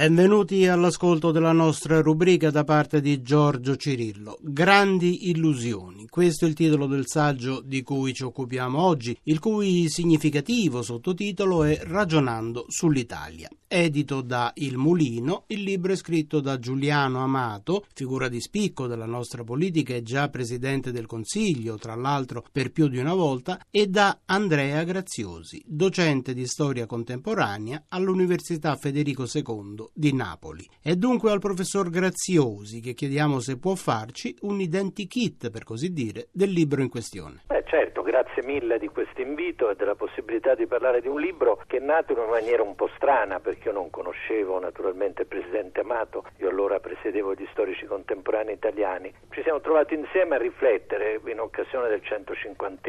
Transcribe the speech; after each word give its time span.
Benvenuti 0.00 0.66
all'ascolto 0.66 1.30
della 1.30 1.52
nostra 1.52 2.00
rubrica 2.00 2.50
da 2.50 2.64
parte 2.64 3.02
di 3.02 3.20
Giorgio 3.20 3.76
Cirillo. 3.76 4.38
Grandi 4.40 5.28
illusioni. 5.28 6.06
Questo 6.08 6.46
è 6.46 6.48
il 6.48 6.54
titolo 6.54 6.86
del 6.86 7.06
saggio 7.06 7.60
di 7.60 7.82
cui 7.82 8.14
ci 8.14 8.24
occupiamo 8.24 8.80
oggi, 8.80 9.14
il 9.24 9.38
cui 9.38 9.90
significativo 9.90 10.80
sottotitolo 10.80 11.64
è 11.64 11.80
Ragionando 11.82 12.64
sull'Italia. 12.68 13.50
Edito 13.68 14.22
da 14.22 14.50
Il 14.54 14.78
Mulino, 14.78 15.44
il 15.48 15.62
libro 15.62 15.92
è 15.92 15.96
scritto 15.96 16.40
da 16.40 16.58
Giuliano 16.58 17.22
Amato, 17.22 17.84
figura 17.94 18.28
di 18.28 18.40
spicco 18.40 18.86
della 18.86 19.06
nostra 19.06 19.44
politica 19.44 19.94
e 19.94 20.02
già 20.02 20.28
presidente 20.28 20.90
del 20.90 21.06
Consiglio, 21.06 21.76
tra 21.76 21.94
l'altro 21.94 22.42
per 22.50 22.72
più 22.72 22.88
di 22.88 22.98
una 22.98 23.14
volta, 23.14 23.66
e 23.70 23.86
da 23.86 24.22
Andrea 24.24 24.82
Graziosi, 24.82 25.62
docente 25.64 26.32
di 26.34 26.46
storia 26.46 26.86
contemporanea 26.86 27.84
all'Università 27.88 28.74
Federico 28.74 29.28
II 29.32 29.89
di 29.92 30.14
Napoli. 30.14 30.68
È 30.82 30.94
dunque 30.94 31.30
al 31.30 31.40
professor 31.40 31.90
Graziosi 31.90 32.80
che 32.80 32.94
chiediamo 32.94 33.40
se 33.40 33.58
può 33.58 33.74
farci 33.74 34.36
un 34.42 34.60
identikit, 34.60 35.50
per 35.50 35.64
così 35.64 35.92
dire, 35.92 36.28
del 36.32 36.50
libro 36.50 36.82
in 36.82 36.88
questione. 36.88 37.42
Beh, 37.46 37.64
certo, 37.66 38.02
grazie 38.02 38.42
mille 38.44 38.78
di 38.78 38.88
questo 38.88 39.20
invito 39.20 39.70
e 39.70 39.76
della 39.76 39.94
possibilità 39.94 40.54
di 40.54 40.66
parlare 40.66 41.00
di 41.00 41.08
un 41.08 41.20
libro 41.20 41.62
che 41.66 41.78
è 41.78 41.80
nato 41.80 42.12
in 42.12 42.18
una 42.18 42.30
maniera 42.30 42.62
un 42.62 42.74
po' 42.74 42.90
strana 42.96 43.40
perché 43.40 43.68
io 43.68 43.74
non 43.74 43.90
conoscevo 43.90 44.58
naturalmente 44.58 45.22
il 45.22 45.28
presidente 45.28 45.80
Amato, 45.80 46.24
io 46.38 46.48
allora 46.48 46.80
presiedevo 46.80 47.34
gli 47.34 47.46
storici 47.50 47.86
contemporanei 47.86 48.54
italiani. 48.54 49.12
Ci 49.30 49.42
siamo 49.42 49.60
trovati 49.60 49.94
insieme 49.94 50.36
a 50.36 50.38
riflettere 50.38 51.20
in 51.26 51.40
occasione 51.40 51.88
del 51.88 52.02
150 52.02 52.80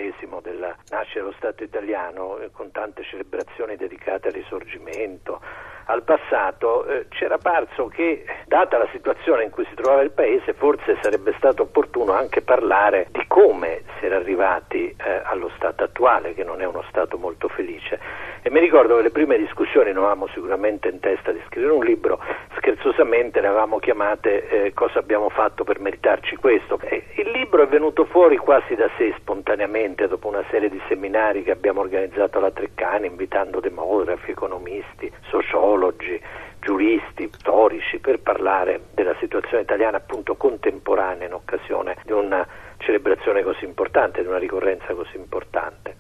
della 0.42 0.76
nascita 0.90 1.20
dello 1.20 1.34
Stato 1.38 1.64
italiano, 1.64 2.38
eh, 2.40 2.52
con 2.52 2.72
tante 2.72 3.04
celebrazioni 3.04 3.76
dedicate 3.76 4.28
al 4.28 4.34
risorgimento, 4.34 5.42
al 5.92 6.04
passato, 6.04 6.86
eh, 6.86 7.08
c'era 7.10 7.38
parso 7.38 7.88
che, 7.88 8.24
data 8.52 8.78
la 8.78 8.90
situazione 8.92 9.46
in 9.46 9.50
cui 9.50 9.66
si 9.70 9.76
trovava 9.76 10.02
il 10.02 10.12
Paese, 10.12 10.52
forse 10.52 10.98
sarebbe 11.02 11.34
stato 11.38 11.62
opportuno 11.62 12.12
anche 12.12 12.42
parlare 12.42 13.08
di 13.12 13.24
come 13.26 13.84
si 13.98 14.06
era 14.06 14.18
arrivati 14.18 14.90
eh, 14.90 15.22
allo 15.24 15.50
Stato 15.56 15.86
attuale, 15.86 16.34
che 16.34 16.44
non 16.44 16.60
è 16.60 16.66
uno 16.66 16.84
Stato 16.90 17.18
molto 17.18 17.48
felice. 17.48 17.98
E 18.42 18.50
mi 18.50 18.60
ricordo 18.60 18.98
che 18.98 19.04
le 19.04 19.10
prime 19.10 19.38
discussioni 19.38 19.94
non 19.94 20.04
avevamo 20.04 20.28
sicuramente 20.34 20.90
in 20.90 21.00
testa 21.00 21.32
di 21.32 21.40
scrivere 21.48 21.72
un 21.72 21.86
libro, 21.86 22.20
scherzosamente 22.58 23.40
le 23.40 23.48
avevamo 23.48 23.80
chiamate 23.80 24.50
eh, 24.50 24.74
Cosa 24.74 25.00
abbiamo 25.00 25.30
fatto 25.30 25.64
per 25.64 25.80
meritarci 25.80 26.36
questo. 26.36 26.78
E 26.84 27.06
il 27.16 27.32
libro 27.32 27.64
è 27.64 27.68
venuto 27.68 28.04
fuori 28.04 28.36
quasi 28.36 28.76
da 28.76 28.90
sé 28.98 29.14
spontaneamente 29.20 30.10
dopo 30.10 30.28
una 30.28 30.44
serie 30.50 30.70
di 30.70 30.82
seminari 30.90 31.44
che 31.44 31.52
abbiamo 31.52 31.80
organizzato 31.80 32.40
alla 32.40 32.52
Treccani 32.52 33.08
invitando 33.08 33.62
demografi, 33.62 34.32
economisti, 34.32 35.10
sociologi, 35.30 36.20
storici 37.62 38.00
per 38.00 38.20
parlare 38.22 38.82
della 38.96 39.16
situazione 39.20 39.62
italiana 39.62 39.98
appunto 39.98 40.36
contemporanea 40.36 41.28
in 41.28 41.34
occasione 41.34 41.96
di 42.04 42.12
una 42.12 42.46
celebrazione 42.78 43.44
così 43.44 43.66
importante, 43.66 44.22
di 44.22 44.28
una 44.28 44.40
ricorrenza 44.40 44.96
così 44.96 45.16
importante. 45.16 45.96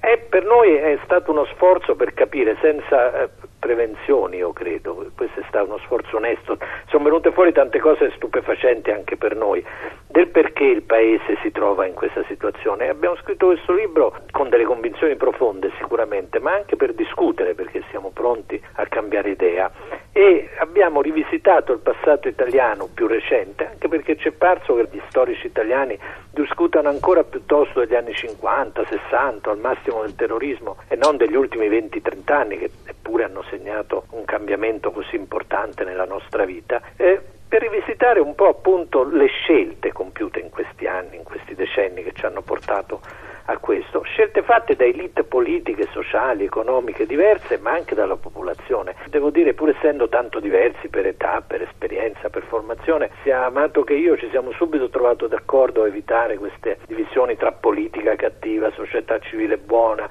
E 0.00 0.18
per 0.18 0.44
noi 0.44 0.74
è 0.74 0.98
stato 1.04 1.30
uno 1.30 1.46
sforzo 1.46 1.94
per 1.94 2.12
capire 2.12 2.56
senza 2.60 3.22
eh, 3.22 3.28
prevenzioni, 3.58 4.36
io 4.36 4.52
credo, 4.52 5.06
questo 5.16 5.40
è 5.40 5.44
stato 5.48 5.66
uno 5.66 5.78
sforzo 5.78 6.16
onesto, 6.16 6.58
sono 6.88 7.04
venute 7.04 7.32
fuori 7.32 7.52
tante 7.52 7.78
cose 7.78 8.12
stupefacenti 8.16 8.90
anche 8.90 9.16
per 9.16 9.34
noi, 9.34 9.64
del 10.08 10.28
perché 10.28 10.64
il 10.64 10.82
Paese 10.82 11.38
si 11.40 11.50
trova 11.52 11.86
in 11.86 11.94
questa 11.94 12.22
situazione. 12.28 12.90
Abbiamo 12.90 13.16
scritto 13.16 13.46
questo 13.46 13.72
libro 13.72 14.14
con 14.32 14.50
delle 14.50 14.64
convinzioni 14.64 15.16
profonde 15.16 15.70
sicuramente, 15.78 16.38
ma 16.38 16.52
anche 16.52 16.76
per 16.76 16.92
discutere, 16.92 17.54
perché 17.54 17.82
siamo 17.88 18.10
pronti 18.10 18.60
a 18.74 18.86
cambiare 18.86 19.30
idea 19.30 19.70
e 20.12 20.50
abbiamo 20.74 21.02
rivisitato 21.02 21.72
il 21.72 21.78
passato 21.78 22.26
italiano 22.26 22.88
più 22.92 23.06
recente, 23.06 23.64
anche 23.64 23.86
perché 23.86 24.16
c'è 24.16 24.32
parso 24.32 24.74
che 24.74 24.88
gli 24.90 25.00
storici 25.08 25.46
italiani 25.46 25.96
discutano 26.30 26.88
ancora 26.88 27.22
piuttosto 27.22 27.78
degli 27.78 27.94
anni 27.94 28.12
50, 28.12 28.84
60, 28.84 29.52
al 29.52 29.58
massimo 29.58 30.02
del 30.02 30.16
terrorismo 30.16 30.78
e 30.88 30.96
non 30.96 31.16
degli 31.16 31.36
ultimi 31.36 31.68
20-30 31.68 32.32
anni 32.32 32.58
che 32.58 32.70
eppure 32.86 33.22
hanno 33.22 33.44
segnato 33.50 34.06
un 34.10 34.24
cambiamento 34.24 34.90
così 34.90 35.14
importante 35.14 35.84
nella 35.84 36.06
nostra 36.06 36.44
vita. 36.44 36.82
Eh, 36.96 37.20
per 37.46 37.62
rivisitare 37.62 38.18
un 38.18 38.34
po' 38.34 38.48
appunto 38.48 39.04
le 39.04 39.28
scelte 39.28 39.92
compiute 39.92 40.40
in 40.40 40.50
questi 40.50 40.88
anni, 40.88 41.14
in 41.14 41.22
questi 41.22 41.54
decenni 41.54 42.02
che 42.02 42.10
ci 42.14 42.26
hanno 42.26 42.42
portato 42.42 43.00
a 43.46 43.58
questo. 43.58 44.02
Scelte 44.02 44.42
fatte 44.42 44.76
da 44.76 44.84
elite 44.84 45.24
politiche, 45.24 45.88
sociali, 45.92 46.44
economiche 46.44 47.06
diverse, 47.06 47.58
ma 47.58 47.72
anche 47.72 47.94
dalla 47.94 48.16
popolazione. 48.16 48.94
Devo 49.08 49.30
dire, 49.30 49.54
pur 49.54 49.70
essendo 49.70 50.08
tanto 50.08 50.40
diversi 50.40 50.88
per 50.88 51.06
età, 51.06 51.42
per 51.46 51.62
esperienza, 51.62 52.30
per 52.30 52.44
formazione, 52.44 53.10
sia 53.22 53.44
Amato 53.44 53.84
che 53.84 53.94
io 53.94 54.16
ci 54.16 54.28
siamo 54.30 54.52
subito 54.52 54.88
trovati 54.88 55.28
d'accordo 55.28 55.82
a 55.82 55.86
evitare 55.86 56.38
queste 56.38 56.78
divisioni 56.86 57.36
tra 57.36 57.52
politica 57.52 58.16
cattiva, 58.16 58.70
società 58.72 59.18
civile 59.18 59.58
buona 59.58 60.08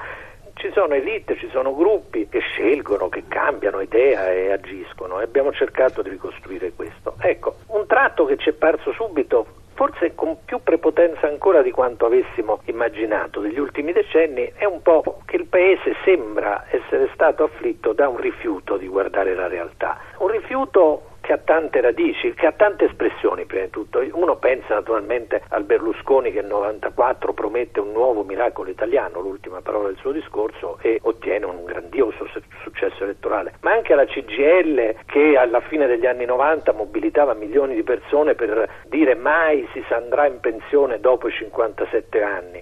ci 0.55 0.71
sono 0.71 0.93
elite, 0.93 1.35
ci 1.37 1.49
sono 1.51 1.75
gruppi 1.75 2.29
che 2.29 2.39
scelgono, 2.39 3.09
che 3.09 3.23
cambiano 3.27 3.81
idea 3.81 4.31
e 4.31 4.51
agiscono 4.51 5.19
e 5.19 5.23
abbiamo 5.23 5.51
cercato 5.51 6.01
di 6.01 6.09
ricostruire 6.09 6.71
questo. 6.73 7.15
Ecco, 7.19 7.55
un 7.67 7.85
tratto 7.87 8.25
che 8.25 8.37
ci 8.37 8.49
è 8.49 8.53
parso 8.53 8.93
subito 8.93 9.62
forse 9.83 10.15
con 10.15 10.37
più 10.45 10.63
prepotenza 10.63 11.27
ancora 11.27 11.61
di 11.61 11.69
quanto 11.69 12.05
avessimo 12.05 12.61
immaginato 12.67 13.41
degli 13.41 13.59
ultimi 13.59 13.91
decenni, 13.91 14.49
è 14.55 14.63
un 14.63 14.81
po' 14.81 15.19
che 15.25 15.35
il 15.35 15.45
Paese 15.45 15.93
sembra 16.05 16.63
essere 16.69 17.09
stato 17.13 17.43
afflitto 17.43 17.91
da 17.91 18.07
un 18.07 18.15
rifiuto 18.15 18.77
di 18.77 18.87
guardare 18.87 19.35
la 19.35 19.47
realtà, 19.47 19.99
un 20.19 20.29
rifiuto 20.29 21.12
che 21.23 21.31
ha 21.31 21.37
tante 21.37 21.79
radici, 21.79 22.33
che 22.33 22.47
ha 22.47 22.51
tante 22.51 22.83
espressioni 22.83 23.45
prima 23.45 23.63
di 23.63 23.69
tutto. 23.69 24.03
Uno 24.11 24.35
pensa 24.35 24.73
naturalmente 24.73 25.41
al 25.47 25.63
Berlusconi 25.63 26.33
che 26.33 26.41
nel 26.41 26.49
94 26.49 27.31
promette 27.31 27.79
un 27.79 27.93
nuovo 27.93 28.23
miracolo 28.23 28.69
italiano, 28.69 29.21
l'ultima 29.21 29.61
parola 29.61 29.87
del 29.87 29.95
suo 30.01 30.11
discorso, 30.11 30.77
e 30.81 30.99
ottiene 31.01 31.45
un 31.45 31.63
grandioso 31.63 32.27
successo 32.61 33.05
elettorale, 33.05 33.53
ma 33.61 33.71
anche 33.71 33.93
alla 33.93 34.05
CGL 34.05 34.95
che 35.05 35.37
alla 35.37 35.61
fine 35.61 35.87
degli 35.87 36.05
anni 36.05 36.25
90 36.25 36.73
mobilitava 36.73 37.33
milioni 37.33 37.73
di 37.73 37.83
persone 37.83 38.35
per 38.35 38.81
dire 38.87 39.15
mai 39.15 39.65
si 39.71 39.81
andrà 39.93 40.27
in 40.27 40.41
pensione 40.41 40.99
dopo 40.99 41.29
i 41.29 41.31
57 41.31 42.21
anni 42.21 42.61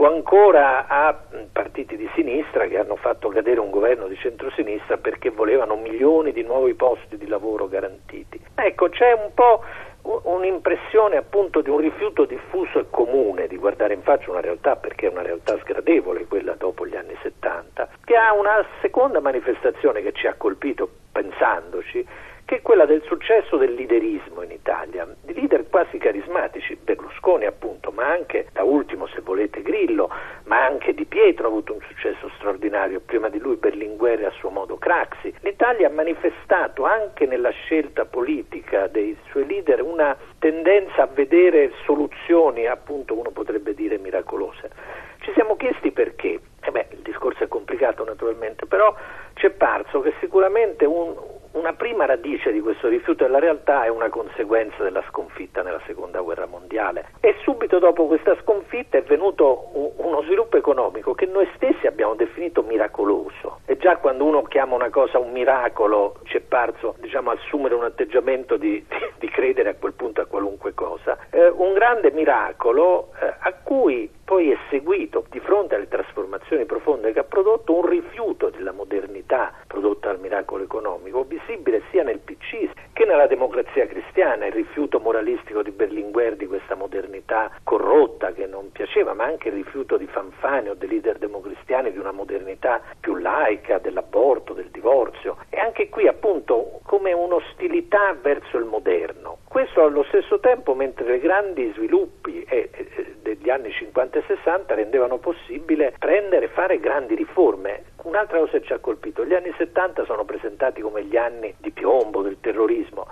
o 0.00 0.06
ancora 0.06 0.86
a 0.86 1.14
partiti 1.52 1.94
di 1.94 2.08
sinistra 2.14 2.66
che 2.66 2.78
hanno 2.78 2.96
fatto 2.96 3.28
cadere 3.28 3.60
un 3.60 3.68
governo 3.68 4.06
di 4.06 4.16
centrosinistra 4.16 4.96
perché 4.96 5.28
volevano 5.28 5.76
milioni 5.76 6.32
di 6.32 6.42
nuovi 6.42 6.72
posti 6.72 7.18
di 7.18 7.26
lavoro 7.26 7.68
garantiti. 7.68 8.40
Ecco, 8.54 8.88
c'è 8.88 9.12
un 9.12 9.30
po' 9.34 9.62
un'impressione 10.02 11.18
appunto 11.18 11.60
di 11.60 11.68
un 11.68 11.76
rifiuto 11.76 12.24
diffuso 12.24 12.78
e 12.78 12.86
comune 12.88 13.46
di 13.46 13.58
guardare 13.58 13.92
in 13.92 14.00
faccia 14.00 14.30
una 14.30 14.40
realtà 14.40 14.76
perché 14.76 15.06
è 15.06 15.10
una 15.10 15.20
realtà 15.20 15.58
sgradevole 15.58 16.24
quella 16.24 16.54
dopo 16.54 16.86
gli 16.86 16.96
anni 16.96 17.14
70 17.20 17.88
che 18.02 18.16
ha 18.16 18.32
una 18.32 18.64
seconda 18.80 19.20
manifestazione 19.20 20.00
che 20.00 20.12
ci 20.12 20.26
ha 20.26 20.34
colpito 20.38 20.88
pensandoci 21.12 22.06
che 22.50 22.56
è 22.56 22.62
quella 22.62 22.84
del 22.84 23.00
successo 23.04 23.56
del 23.58 23.74
liderismo 23.74 24.42
in 24.42 24.50
Italia, 24.50 25.06
di 25.22 25.34
leader 25.34 25.68
quasi 25.68 25.98
carismatici, 25.98 26.74
Berlusconi 26.74 27.44
appunto, 27.44 27.79
ma 28.00 28.08
anche 28.10 28.46
da 28.52 28.62
ultimo 28.62 29.06
se 29.08 29.20
volete 29.20 29.60
Grillo, 29.60 30.10
ma 30.44 30.64
anche 30.64 30.94
Di 30.94 31.04
Pietro 31.04 31.44
ha 31.44 31.48
avuto 31.48 31.74
un 31.74 31.80
successo 31.86 32.30
straordinario, 32.36 33.00
prima 33.00 33.28
di 33.28 33.38
lui 33.38 33.56
Berlinguer 33.56 34.22
e 34.22 34.24
a 34.24 34.30
suo 34.30 34.48
modo 34.48 34.78
Craxi. 34.78 35.34
L'Italia 35.42 35.88
ha 35.88 35.90
manifestato 35.90 36.86
anche 36.86 37.26
nella 37.26 37.50
scelta 37.50 38.06
politica 38.06 38.86
dei 38.86 39.14
suoi 39.28 39.46
leader 39.46 39.82
una 39.82 40.16
tendenza 40.38 41.02
a 41.02 41.08
vedere 41.12 41.72
soluzioni, 41.84 42.66
appunto 42.66 43.14
uno 43.18 43.32
potrebbe 43.32 43.74
dire 43.74 43.98
miracolose. 43.98 44.70
Ci 45.18 45.32
siamo 45.34 45.56
chiesti 45.56 45.90
perché. 45.90 46.40
Eh 46.62 46.70
beh, 46.70 46.86
il 46.92 47.02
discorso 47.02 47.44
è 47.44 47.48
complicato 47.48 48.02
naturalmente, 48.02 48.64
però 48.64 48.94
c'è 49.34 49.50
parso 49.50 50.00
che 50.00 50.14
sicuramente 50.20 50.86
un, 50.86 51.14
una 51.52 51.72
prima 51.72 52.04
radice 52.06 52.52
di 52.52 52.60
questo 52.60 52.88
rifiuto 52.88 53.24
della 53.24 53.38
realtà 53.38 53.84
è 53.84 53.88
una 53.88 54.08
conseguenza 54.08 54.82
della 54.82 55.02
sconfitta 55.08 55.62
nella 55.62 55.80
seconda 55.86 56.20
guerra 56.20 56.46
mondiale. 56.46 57.08
E 57.20 57.36
subito 57.42 57.78
dopo 57.78 58.06
questa 58.06 58.36
sconfitta 58.42 58.98
è 58.98 59.02
venuto 59.02 59.70
uno 59.96 60.22
sviluppo 60.22 60.56
economico 60.56 61.14
che 61.14 61.26
noi 61.26 61.48
stessi 61.56 61.86
abbiamo 61.86 62.14
definito 62.14 62.62
miracoloso. 62.62 63.60
E 63.66 63.76
già 63.76 63.96
quando 63.96 64.24
uno 64.24 64.42
chiama 64.42 64.74
una 64.74 64.90
cosa 64.90 65.18
un 65.18 65.32
miracolo 65.32 66.18
ci 66.24 66.36
è 66.36 66.40
parso 66.40 66.94
diciamo, 67.00 67.30
assumere 67.30 67.74
un 67.74 67.84
atteggiamento 67.84 68.56
di, 68.56 68.84
di, 68.88 68.96
di, 69.18 69.28
credere 69.28 69.70
a 69.70 69.74
quel 69.74 69.92
punto 69.92 70.20
a 70.20 70.26
qualunque 70.26 70.74
cosa. 70.74 71.18
Eh, 71.30 71.48
un 71.48 71.72
grande 71.72 72.10
miracolo 72.12 73.10
eh, 73.20 73.34
a 73.38 73.52
cui 73.62 74.10
poi 74.30 74.52
è 74.52 74.56
seguito 74.68 75.24
di 75.28 75.40
fronte 75.40 75.74
alle 75.74 75.88
trasformazioni 75.88 76.64
profonde 76.64 77.12
che 77.12 77.18
ha 77.18 77.24
prodotto 77.24 77.74
un 77.74 77.84
rifiuto 77.84 78.48
della 78.50 78.70
modernità 78.70 79.52
prodotta 79.66 80.06
dal 80.06 80.20
miracolo 80.20 80.62
economico, 80.62 81.24
visibile 81.24 81.82
sia 81.90 82.04
nel 82.04 82.20
PC 82.20 82.70
che 82.92 83.04
nella 83.04 83.26
democrazia 83.26 83.86
cristiana, 84.10 84.46
il 84.46 84.52
rifiuto 84.52 84.98
moralistico 84.98 85.62
di 85.62 85.70
Berlinguer 85.70 86.34
di 86.34 86.46
questa 86.46 86.74
modernità 86.74 87.52
corrotta 87.62 88.32
che 88.32 88.46
non 88.46 88.72
piaceva, 88.72 89.14
ma 89.14 89.24
anche 89.24 89.48
il 89.48 89.54
rifiuto 89.54 89.96
di 89.96 90.06
Fanfani 90.06 90.68
o 90.68 90.74
dei 90.74 90.88
leader 90.88 91.18
democristiani 91.18 91.92
di 91.92 91.98
una 91.98 92.10
modernità 92.10 92.82
più 92.98 93.14
laica, 93.14 93.78
dell'aborto, 93.78 94.52
del 94.52 94.68
divorzio 94.70 95.36
e 95.48 95.60
anche 95.60 95.88
qui 95.88 96.08
appunto 96.08 96.80
come 96.86 97.12
un'ostilità 97.12 98.16
verso 98.20 98.58
il 98.58 98.64
moderno. 98.64 99.38
Questo 99.48 99.84
allo 99.84 100.02
stesso 100.04 100.40
tempo 100.40 100.74
mentre 100.74 101.06
le 101.06 101.20
grandi 101.20 101.72
sviluppi 101.76 102.42
eh, 102.42 102.68
eh, 102.72 103.14
degli 103.22 103.48
anni 103.48 103.70
50 103.70 104.18
e 104.18 104.24
60 104.26 104.74
rendevano 104.74 105.18
possibile 105.18 105.94
prendere 105.98 106.46
e 106.46 106.48
fare 106.48 106.80
grandi 106.80 107.14
riforme. 107.14 107.84
Un'altra 108.02 108.38
cosa 108.38 108.58
che 108.58 108.64
ci 108.64 108.72
ha 108.72 108.78
colpito, 108.78 109.24
gli 109.24 109.34
anni 109.34 109.52
70 109.56 110.04
sono 110.04 110.24
presentati 110.24 110.80
come 110.80 111.04
gli 111.04 111.16
anni 111.16 111.54
di 111.58 111.70
piombo, 111.70 112.22
del 112.22 112.38
terrorismo, 112.40 113.06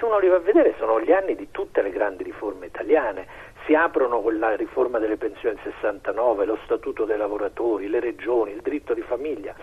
se 0.00 0.06
uno 0.06 0.18
li 0.18 0.28
va 0.28 0.36
a 0.36 0.40
vedere 0.40 0.74
sono 0.78 0.98
gli 0.98 1.12
anni 1.12 1.36
di 1.36 1.48
tutte 1.50 1.82
le 1.82 1.90
grandi 1.90 2.24
riforme 2.24 2.66
italiane. 2.66 3.26
Si 3.66 3.74
aprono 3.74 4.22
con 4.22 4.38
la 4.38 4.56
riforma 4.56 4.98
delle 4.98 5.18
pensioni 5.18 5.56
del 5.62 5.72
69, 5.74 6.46
lo 6.46 6.58
statuto 6.64 7.04
dei 7.04 7.18
lavoratori, 7.18 7.86
le 7.86 8.00
regioni, 8.00 8.52
il 8.52 8.62
diritto 8.62 8.94
di 8.94 9.02
famiglia, 9.02 9.54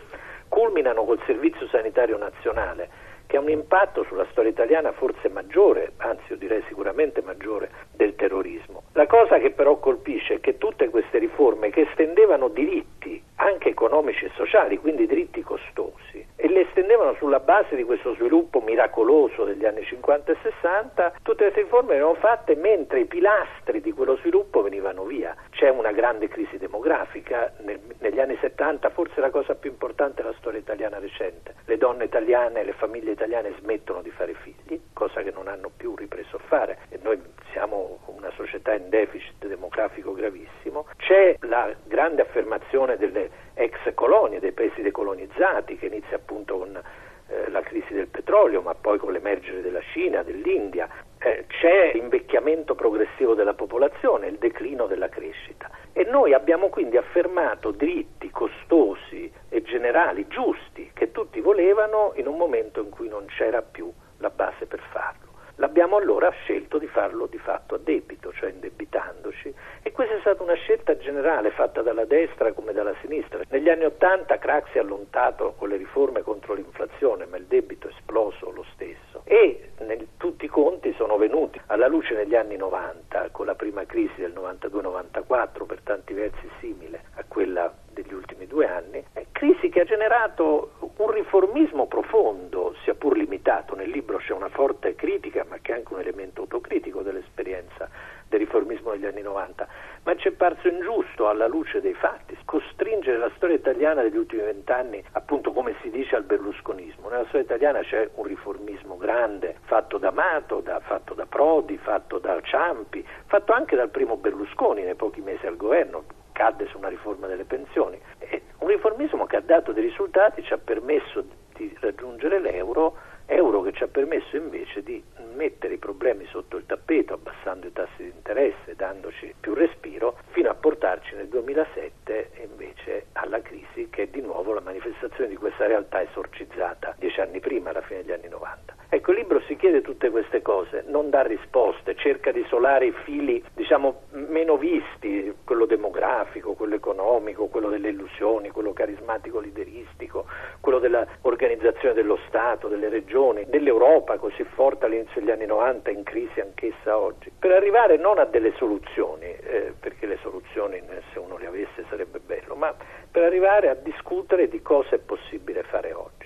culminano 0.48 1.04
col 1.04 1.19
servizio 1.25 1.68
sanitario 1.68 2.18
nazionale 2.18 3.16
che 3.27 3.38
ha 3.38 3.41
un 3.41 3.50
impatto 3.50 4.03
sulla 4.06 4.25
storia 4.31 4.50
italiana 4.50 4.91
forse 4.94 5.29
maggiore, 5.29 5.91
anzi 5.97 6.24
io 6.29 6.38
direi 6.38 6.63
sicuramente 6.68 7.21
maggiore 7.21 7.69
del 7.95 8.15
terrorismo. 8.15 8.83
La 8.94 9.06
cosa 9.06 9.38
che 9.38 9.51
però 9.51 9.77
colpisce 9.77 10.35
è 10.35 10.39
che 10.39 10.57
tutte 10.57 10.89
queste 10.89 11.19
riforme 11.19 11.69
che 11.69 11.81
estendevano 11.81 12.47
diritti 12.47 13.21
anche 13.35 13.69
economici 13.69 14.25
e 14.25 14.31
sociali, 14.35 14.77
quindi 14.77 15.06
diritti 15.06 15.41
costosi, 15.41 16.25
e 16.35 16.47
le 16.50 16.62
estendevano 16.62 17.13
sulla 17.15 17.39
base 17.39 17.75
di 17.75 17.83
questo 17.83 18.15
sviluppo 18.15 18.62
miracoloso 18.62 19.44
degli 19.44 19.65
anni 19.65 19.83
50 19.83 20.31
e 20.31 20.38
60, 20.41 21.13
tutte 21.21 21.44
queste 21.44 21.62
riforme 21.62 21.89
venivano 21.89 22.15
fatte 22.15 22.56
mentre 22.56 23.01
i 23.01 23.06
pilastri 23.06 23.81
di 23.81 23.91
quello 23.91 24.15
sviluppo 24.18 24.62
venivano 24.62 25.03
via. 25.03 25.35
C'è 25.57 25.69
una 25.69 25.92
grande 25.92 26.27
crisi 26.27 26.59
demografica, 26.59 27.51
nel, 27.62 27.80
negli 27.98 28.19
anni 28.19 28.38
70 28.39 28.92
forse 28.92 29.19
la 29.19 29.31
cosa 29.31 29.56
più 29.56 29.71
importante 29.71 30.21
della 30.21 30.36
storia 30.38 30.59
italiana 30.59 31.00
recente. 31.00 31.56
Le 31.65 31.77
donne 31.77 32.04
italiane, 32.04 32.63
le 32.63 32.74
famiglie 32.74 33.13
italiane 33.13 33.56
smettono 33.57 34.04
di 34.04 34.12
fare 34.12 34.36
figli, 34.36 34.80
cosa 34.94 35.24
che 35.24 35.31
non 35.31 35.48
hanno 35.48 35.71
più 35.75 35.95
ripreso 35.95 36.36
a 36.36 36.42
fare 36.45 36.77
e 36.89 37.00
noi 37.01 37.19
siamo 37.54 37.98
una 38.06 38.30
società 38.36 38.75
in 38.75 38.89
deficit 38.89 39.48
demografico 39.48 40.13
gravissimo. 40.13 40.86
C'è 40.98 41.38
la 41.39 41.74
grande 41.86 42.21
affermazione 42.21 42.95
delle 42.95 43.27
ex 43.56 43.80
colonie, 43.95 44.39
dei 44.39 44.51
paesi 44.51 44.83
decolonizzati 44.83 45.75
che 45.75 45.88
inizia 45.88 46.18
appunto 46.18 46.60
con 46.60 46.80
eh, 47.27 47.50
la 47.50 47.62
crisi 47.62 47.94
del 47.94 48.07
petrolio, 48.07 48.62
ma 48.62 48.74
poi 48.74 48.97
con 48.97 49.12
l'emergere 49.12 49.62
della 49.62 49.81
Cina, 49.91 50.24
dell'India. 50.24 50.88
Eh, 51.19 51.45
c'è 51.47 51.91
l'invecchiamento 51.94 52.75
progressivo 52.75 53.33
della 53.33 53.53
popolazione, 53.53 54.27
il 54.27 54.38
declino 54.38 54.85
della 54.88 55.09
crescita. 55.09 55.69
E 55.94 56.03
noi 56.03 56.33
abbiamo 56.33 56.69
quindi 56.69 56.97
affermato 56.97 57.71
diritti 57.71 58.29
costosi 58.29 59.31
e 59.50 59.62
generali, 59.63 60.27
giusti, 60.27 60.91
che 60.94 61.12
tutti 61.12 61.41
volevano 61.41 62.13
in 62.15 62.27
un 62.27 62.38
momento 62.38 62.81
in 62.81 62.89
cui 62.89 63.07
non 63.09 63.25
c'era 63.25 63.62
più 63.62 63.91
la 64.19 64.29
base 64.29 64.65
per 64.65 64.79
farlo. 64.91 65.26
L'abbiamo 65.59 65.98
allora 65.98 66.30
scelto 66.30 66.77
di 66.77 66.86
farlo 66.86 67.25
di 67.25 67.39
fatto 67.39 67.75
a 67.75 67.80
debito, 67.80 68.31
cioè 68.31 68.51
indebitandoci. 68.51 69.51
E 69.81 69.92
questa 69.92 70.15
è 70.15 70.19
stata 70.19 70.44
una 70.44 70.54
scelta 70.54 70.95
generale 70.98 71.50
fatta 71.50 71.81
dalla 71.81 72.06
destra 72.06 72.54
come 72.54 72.74
dalla 72.74 72.94
sinistra. 73.01 73.42
Negli 73.50 73.68
anni 73.68 73.86
Ottanta 73.86 74.38
Craxi 74.38 74.77
ha 74.77 74.83
lottato 74.83 75.56
con 75.57 75.69
le 75.69 75.77
riforme 75.77 76.21
contro 76.21 76.54
l'inflazione, 76.54 77.25
ma 77.25 77.38
il 77.38 77.45
debito 77.45 77.88
è 77.88 77.92
esploso 77.92 78.51
lo 78.51 78.65
stesso. 78.74 79.21
E 79.24 79.71
nel, 79.80 80.07
tutti 80.18 80.45
i 80.45 80.50
conti 80.50 80.94
sono 80.94 81.18
venuti. 81.18 81.60
Alla 81.65 81.88
luce 81.88 82.13
negli 82.13 82.36
anni 82.36 82.56
90 82.56 83.30
con 83.31 83.48
la 83.48 83.56
prima 83.56 83.83
crisi 83.86 84.21
del 84.21 84.33
92-94 84.33 85.65
per 85.65 85.81
tanti 85.81 86.13
versi 86.13 86.48
simile 86.60 87.06
a 87.15 87.24
quella 87.27 87.74
degli 87.92 88.13
ultimi 88.13 88.45
due 88.45 88.68
anni, 88.68 89.03
crisi 89.31 89.69
che 89.69 89.81
ha 89.81 89.86
generato 89.86 90.71
un 90.98 91.12
riformismo 91.12 91.88
profondo, 91.88 92.75
sia 92.83 92.95
pur 92.95 93.15
limitato. 93.18 93.75
Nel 93.75 93.89
libro 93.89 94.18
c'è 94.18 94.33
una 94.33 94.50
forte 94.50 94.95
critica, 94.95 95.45
ma 95.48 95.57
che 95.62 95.74
è 95.74 95.75
anche 95.75 95.94
un 95.94 96.00
elemento 96.00 96.42
autocritico 96.42 97.01
dell'esperienza 97.01 97.89
del 98.27 98.39
riformismo 98.39 98.92
degli 98.92 99.06
anni 99.06 99.21
90, 99.21 99.68
ma 100.03 100.15
ci 100.15 100.27
è 100.27 100.31
parso 100.31 100.68
ingiusto 100.68 101.27
alla 101.27 101.48
luce 101.48 101.81
dei 101.81 101.94
fatti 101.94 102.36
costringere 102.47 103.17
la 103.17 103.29
storia 103.35 103.57
italiana 103.57 104.01
degli 104.01 104.15
ultimi 104.15 104.41
vent'anni, 104.41 105.03
appunto 105.11 105.51
come 105.51 105.75
si 105.81 105.89
dice 105.89 106.15
al 106.15 106.23
berlusconismo. 106.23 107.09
Nella 107.09 107.25
storia 107.25 107.41
italiana 107.41 107.81
c'è 107.81 108.09
un 108.15 108.23
riformismo 108.23 108.95
grande, 108.95 109.57
fatto 109.65 109.97
da 109.97 110.11
Mato, 110.11 110.61
da, 110.61 110.79
fatto 110.79 111.13
da 111.13 111.25
Prodi, 111.25 111.77
fatto 111.77 112.19
da 112.19 112.39
Ciampi, 112.41 113.05
fatto 113.25 113.51
anche 113.51 113.75
dal 113.75 113.89
primo 113.89 114.15
Berlusconi 114.15 114.83
nei 114.83 114.95
pochi 114.95 115.19
mesi 115.19 115.45
al 115.45 115.57
governo, 115.57 116.05
cadde 116.31 116.67
su 116.67 116.77
una 116.77 116.88
riforma 116.88 117.27
delle 117.27 117.44
pensioni. 117.44 117.99
È 118.17 118.41
un 118.59 118.67
riformismo 118.69 119.25
che 119.25 119.35
ha 119.35 119.41
dato 119.41 119.73
dei 119.73 119.83
risultati, 119.83 120.41
ci 120.41 120.53
ha 120.53 120.57
permesso 120.57 121.25
di 121.53 121.75
raggiungere 121.81 122.39
l'euro, 122.39 122.95
euro 123.27 123.62
che 123.62 123.74
ci 123.74 123.83
ha 123.83 123.88
permesso 123.88 124.35
invece 124.35 124.81
di 124.83 125.03
mettere 125.35 125.75
i 125.75 125.77
problemi 125.77 126.25
sotto 126.27 126.57
il 126.57 126.65
tappeto, 126.65 127.13
abbassando 127.13 127.68
i 127.68 127.74
tassi 127.74 128.03
di 128.03 128.12
interesse, 128.13 128.75
dandoci 128.75 129.33
più 129.39 129.53
respiro, 129.53 130.18
fino 130.29 130.50
a 130.50 130.56
portarci 130.56 131.15
nel 131.15 131.27
2007 131.27 132.31
invece 132.50 133.07
alla 133.13 133.41
crisi 133.41 133.89
che 133.89 134.03
è 134.03 134.07
di 134.07 134.21
nuovo 134.21 134.53
la 134.53 134.62
manifestazione 134.62 135.29
di 135.29 135.35
questa 135.35 135.68
realtà 135.68 136.01
esorcizzata 136.01 136.95
dieci 136.97 137.19
anni 137.19 137.39
prima, 137.39 137.69
alla 137.69 137.81
fine 137.81 138.01
degli 138.01 138.13
anni 138.13 138.29
90. 138.29 138.76
Ecco, 138.89 139.12
il 139.12 139.18
libro 139.18 139.42
si 139.42 139.57
chiede 139.57 139.81
tutte 139.81 140.10
queste 140.10 140.42
cose, 140.42 140.86
non 140.88 141.10
dà 141.10 141.22
risposte, 141.22 141.95
cerca 141.95 142.31
di 142.31 142.39
isolare 142.39 142.86
i 142.86 142.94
fili, 143.04 143.44
diciamo, 143.54 144.04
meno 144.12 144.56
visti, 144.56 145.34
quello 145.44 145.66
demografico, 145.66 146.54
quello 146.54 146.75
economico, 146.75 147.48
quello 147.48 147.68
delle 147.68 147.89
illusioni, 147.89 148.50
quello 148.50 148.72
carismatico 148.72 149.39
lideristico, 149.39 150.25
quello 150.62 150.80
dell'organizzazione 150.80 151.94
dello 151.94 152.18
Stato, 152.28 152.69
delle 152.69 152.88
regioni, 152.88 153.45
dell'Europa 153.50 154.18
così 154.18 154.45
forte 154.56 154.86
all'inizio 154.86 155.19
degli 155.19 155.31
anni 155.31 155.45
90, 155.48 155.92
in 155.92 156.04
crisi 156.04 156.39
anch'essa 156.39 156.98
oggi, 156.98 157.30
per 157.38 157.51
arrivare 157.51 157.98
non 157.98 158.19
a 158.19 158.25
delle 158.25 158.54
soluzioni, 158.56 159.25
eh, 159.25 159.74
perché 159.78 160.06
le 160.06 160.18
soluzioni 160.22 160.81
se 161.12 161.19
uno 161.19 161.38
le 161.38 161.48
avesse 161.48 161.84
sarebbe 161.89 162.20
bello, 162.20 162.56
ma 162.56 162.74
per 163.12 163.24
arrivare 163.24 163.67
a 163.67 163.74
discutere 163.74 164.48
di 164.48 164.62
cosa 164.62 164.96
è 164.96 165.00
possibile 165.00 165.63
fare 165.63 165.91
oggi. 165.91 166.16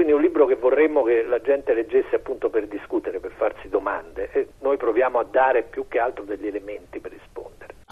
Quindi 0.00 0.16
è 0.16 0.18
un 0.18 0.26
libro 0.26 0.46
che 0.46 0.54
vorremmo 0.54 1.02
che 1.02 1.22
la 1.24 1.42
gente 1.42 1.74
leggesse 1.74 2.16
appunto 2.16 2.48
per 2.48 2.66
discutere, 2.66 3.20
per 3.20 3.32
farsi 3.32 3.68
domande 3.68 4.30
e 4.32 4.48
noi 4.60 4.78
proviamo 4.78 5.18
a 5.18 5.24
dare 5.24 5.62
più 5.62 5.88
che 5.88 5.98
altro 5.98 6.24
degli 6.24 6.46
elementi 6.46 7.00
per. 7.00 7.19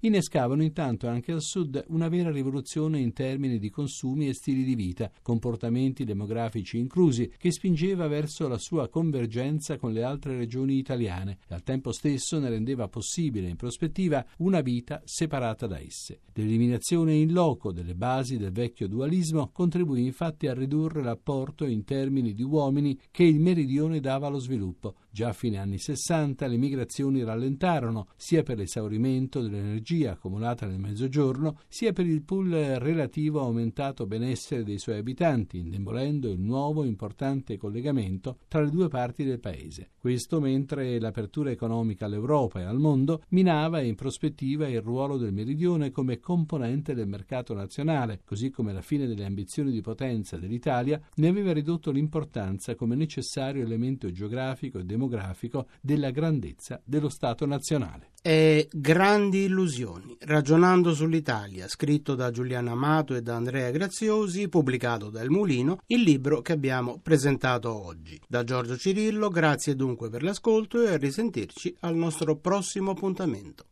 innescavano 0.00 0.62
intanto 0.62 1.08
anche 1.08 1.32
al 1.32 1.42
Sud 1.42 1.84
una 1.88 2.08
vera 2.08 2.30
rivoluzione 2.30 2.98
in 3.00 3.12
termini 3.12 3.58
di 3.58 3.70
consumi 3.70 4.28
e 4.28 4.34
stili 4.34 4.64
di 4.64 4.74
vita, 4.74 5.10
comportamenti 5.22 6.04
demografici 6.04 6.78
inclusi, 6.78 7.32
che 7.36 7.52
spingeva 7.52 8.06
verso 8.08 8.48
la 8.48 8.58
sua 8.58 8.88
convergenza 8.88 9.76
con 9.76 9.92
le 9.92 10.02
altre 10.02 10.36
regioni 10.36 10.76
italiane 10.76 11.38
e 11.48 11.54
al 11.54 11.62
tempo 11.62 11.92
stesso 11.92 12.38
ne 12.38 12.48
rendeva 12.48 12.88
possibile 12.88 13.48
in 13.48 13.56
prospettiva 13.56 14.24
una 14.38 14.60
vita 14.60 15.02
separata 15.04 15.66
da 15.66 15.78
esse. 15.80 16.20
L'eliminazione 16.34 17.14
in 17.14 17.32
loco 17.32 17.72
delle 17.72 17.94
basi 17.94 18.36
del 18.36 18.52
vecchio 18.52 18.88
dualismo 18.88 19.50
contribuì 19.52 20.04
infatti 20.04 20.46
a 20.46 20.54
ridurre 20.54 21.02
l'apporto 21.02 21.66
in 21.66 21.84
termini 21.84 22.32
di 22.32 22.42
uomini 22.42 22.98
che 23.10 23.24
il 23.24 23.40
meridione 23.40 24.00
dava 24.00 24.26
allo 24.26 24.38
sviluppo. 24.38 24.94
Già 25.14 25.28
a 25.28 25.32
fine 25.34 25.58
anni 25.58 25.76
60 25.76 26.46
le 26.46 26.56
migrazioni 26.56 27.22
rallentarono 27.22 28.06
sia 28.16 28.42
per 28.42 28.56
l'esaurimento 28.56 29.42
dell'energia 29.42 30.12
accumulata 30.12 30.66
nel 30.66 30.78
mezzogiorno, 30.78 31.58
sia 31.68 31.92
per 31.92 32.06
il 32.06 32.22
pool 32.22 32.48
relativo 32.48 33.40
aumentato 33.40 34.06
benessere 34.06 34.64
dei 34.64 34.78
suoi 34.78 34.96
abitanti, 34.96 35.58
indebolendo 35.58 36.30
il 36.30 36.40
nuovo 36.40 36.84
importante 36.84 37.58
collegamento 37.58 38.38
tra 38.48 38.62
le 38.62 38.70
due 38.70 38.88
parti 38.88 39.22
del 39.22 39.38
paese. 39.38 39.90
Questo 39.98 40.40
mentre 40.40 40.98
l'apertura 40.98 41.50
economica 41.50 42.06
all'Europa 42.06 42.60
e 42.60 42.64
al 42.64 42.78
mondo 42.78 43.24
minava 43.28 43.82
in 43.82 43.96
prospettiva 43.96 44.66
il 44.66 44.80
ruolo 44.80 45.18
del 45.18 45.34
meridione 45.34 45.90
come 45.90 46.20
componente 46.20 46.94
del 46.94 47.06
mercato 47.06 47.52
nazionale, 47.52 48.22
così 48.24 48.48
come 48.48 48.72
la 48.72 48.80
fine 48.80 49.06
delle 49.06 49.26
ambizioni 49.26 49.72
di 49.72 49.82
potenza 49.82 50.38
dell'Italia 50.38 50.98
ne 51.16 51.28
aveva 51.28 51.52
ridotto 51.52 51.90
l'importanza 51.90 52.74
come 52.74 52.94
necessario 52.94 53.62
elemento 53.62 54.10
geografico 54.10 54.78
e 54.78 54.86
demografico 55.02 55.66
della 55.80 56.10
grandezza 56.10 56.80
dello 56.84 57.08
Stato 57.08 57.44
nazionale. 57.46 58.10
E 58.22 58.68
Grandi 58.70 59.44
illusioni, 59.44 60.16
ragionando 60.20 60.94
sull'Italia, 60.94 61.66
scritto 61.66 62.14
da 62.14 62.30
Giuliano 62.30 62.70
Amato 62.70 63.14
e 63.14 63.22
da 63.22 63.34
Andrea 63.34 63.70
Graziosi, 63.70 64.48
pubblicato 64.48 65.10
da 65.10 65.20
El 65.20 65.30
Mulino, 65.30 65.78
il 65.86 66.02
libro 66.02 66.40
che 66.40 66.52
abbiamo 66.52 67.00
presentato 67.02 67.74
oggi. 67.84 68.20
Da 68.28 68.44
Giorgio 68.44 68.76
Cirillo, 68.76 69.28
grazie 69.28 69.74
dunque 69.74 70.08
per 70.08 70.22
l'ascolto 70.22 70.82
e 70.82 70.92
a 70.92 70.96
risentirci 70.96 71.76
al 71.80 71.96
nostro 71.96 72.36
prossimo 72.36 72.92
appuntamento. 72.92 73.64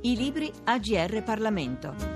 Libri 0.00 0.50
AGR 0.64 1.22
Parlamento. 1.22 2.15